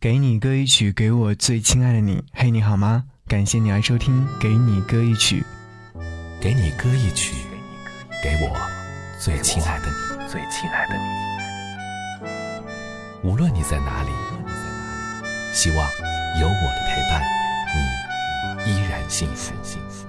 [0.00, 2.22] 给你歌一曲，给我最亲爱的你。
[2.32, 3.02] 嘿，你好吗？
[3.26, 5.44] 感谢你来收听《给你歌一曲》，
[6.40, 7.34] 给你歌一曲，
[8.22, 8.56] 给我
[9.18, 9.92] 最亲爱的你，
[10.28, 11.00] 最亲爱的你。
[13.28, 14.10] 无论你在哪里，
[15.52, 15.78] 希望
[16.40, 17.20] 有我的陪伴，
[18.64, 19.52] 你依然幸福。
[19.64, 20.06] 幸福。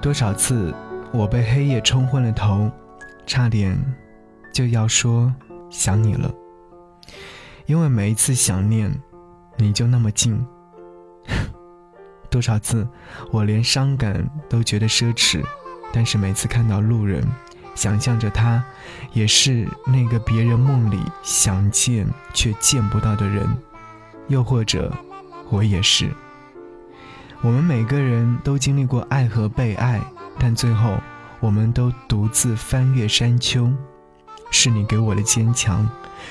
[0.00, 0.74] 多少次
[1.12, 2.70] 我被黑夜冲昏了头，
[3.26, 3.78] 差点
[4.50, 5.30] 就要说
[5.68, 6.32] 想你了。
[7.68, 8.90] 因为每一次想念，
[9.58, 10.42] 你就那么近。
[12.30, 12.88] 多少次
[13.30, 15.44] 我连伤感都觉得奢侈，
[15.92, 17.22] 但是每次看到路人，
[17.74, 18.64] 想象着他
[19.12, 23.46] 也是那个别人梦里想见却见不到的人，
[24.28, 24.90] 又或者
[25.50, 26.10] 我也是。
[27.42, 30.00] 我们每个人都经历过爱和被爱，
[30.38, 30.96] 但最后
[31.38, 33.70] 我们都独自翻越山丘。
[34.50, 35.86] 是你给我的坚强，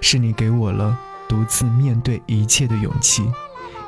[0.00, 0.98] 是你给我了
[1.30, 3.30] 独自面对一切的勇气，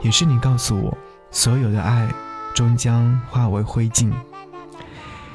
[0.01, 0.97] 也是你告诉我，
[1.33, 2.09] 所有的爱
[2.55, 4.13] 终将化为灰烬。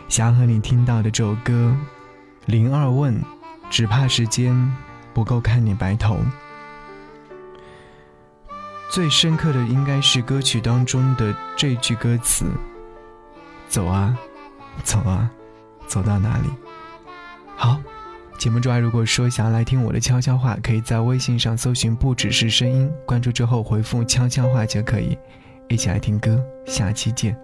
[0.08, 1.75] 想和你听到的这首歌，
[2.45, 3.22] 零二问，
[3.69, 4.73] 只怕时间
[5.14, 6.17] 不够看你白头。
[8.89, 12.45] 最深刻的应该是歌曲当中的这句歌词
[13.67, 14.17] ：“走啊，
[14.81, 15.30] 走啊，
[15.88, 16.47] 走到哪里？”
[18.38, 25.17] 节目之外，如果说想要来听我的悄悄话，可以在微信上搜寻“不只是声音”，关注之后回复“悄悄话”就可以。
[25.67, 27.35] 一起来听歌，下期见。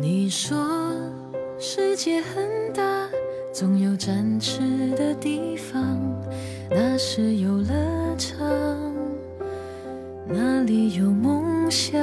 [0.00, 0.56] 你说
[1.58, 2.82] 世界很大，
[3.52, 5.98] 总有展翅的地方，
[6.70, 8.38] 那是游乐场。
[10.28, 12.00] 哪里有梦想？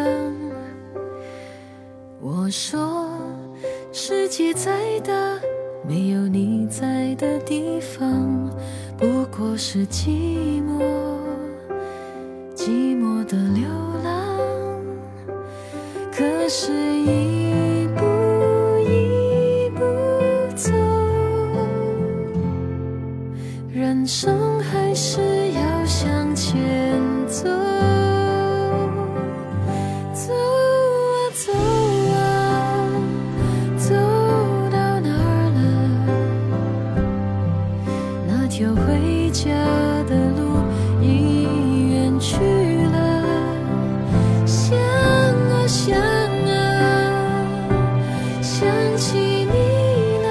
[2.20, 3.10] 我说，
[3.94, 5.14] 世界再大，
[5.88, 8.52] 没有你在的地方，
[8.98, 10.84] 不过是寂寞，
[12.54, 13.64] 寂寞的流
[14.04, 14.38] 浪。
[16.12, 16.74] 可是，
[38.58, 39.54] 条回家
[40.06, 40.58] 的路
[41.00, 42.36] 已远去
[42.88, 43.24] 了
[44.48, 46.50] 想啊想啊
[48.42, 50.28] 想起你了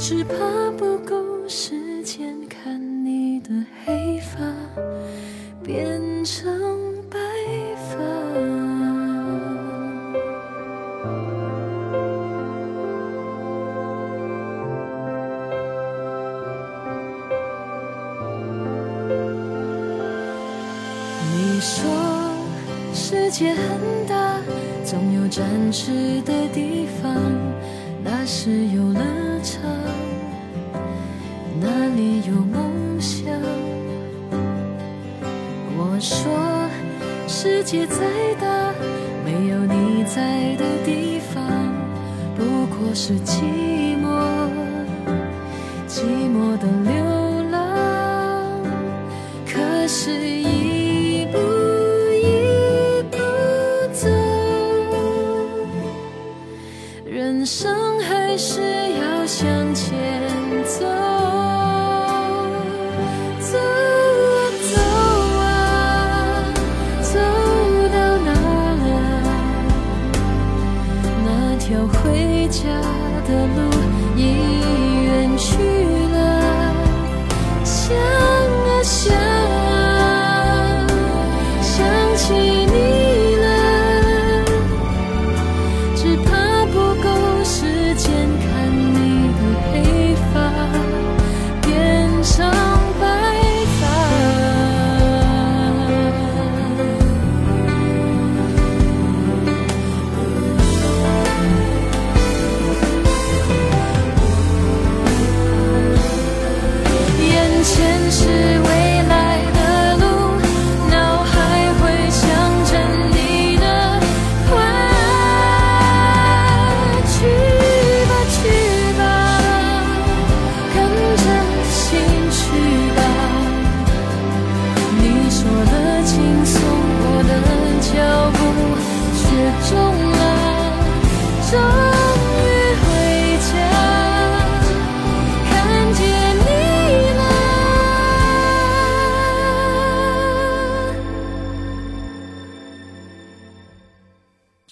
[0.00, 0.34] 只怕
[0.76, 1.14] 不够
[1.46, 3.50] 时间看你的
[3.84, 4.40] 黑发
[5.62, 6.67] 变成
[21.58, 21.90] 你说
[22.94, 24.38] 世界很大，
[24.84, 27.12] 总有展翅的地方，
[28.00, 29.00] 那是游乐
[29.42, 29.60] 场，
[31.60, 33.24] 那里有梦想。
[35.76, 36.30] 我说
[37.26, 38.06] 世界再
[38.40, 38.72] 大，
[39.24, 41.42] 没有你在的地方，
[42.36, 43.87] 不过是寂寞，
[58.28, 59.88] 还是要向前
[60.62, 60.84] 走
[63.40, 64.76] 走啊走
[65.40, 65.42] 啊
[67.00, 67.14] 走
[67.88, 67.96] 到
[71.24, 72.60] 哪条回家
[73.26, 73.60] 的路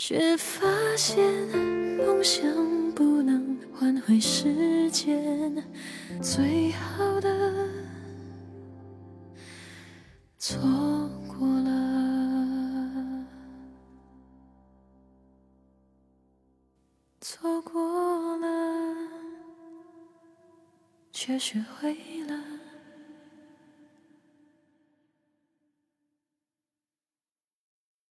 [0.08, 0.64] 却发
[0.96, 1.18] 现
[1.98, 2.46] 梦想
[2.92, 5.52] 不能换回时间，
[6.22, 7.68] 最好的
[10.38, 10.60] 错
[11.26, 13.26] 过了，
[17.20, 18.46] 错过了，
[21.10, 22.35] 却学会了。